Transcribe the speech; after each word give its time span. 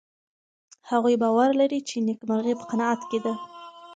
هغوی 0.89 1.15
باور 1.23 1.49
لري 1.61 1.79
چې 1.89 1.95
نېکمرغي 2.07 2.53
په 2.57 2.65
قناعت 2.71 3.01
کې 3.09 3.19
ده. 3.25 3.33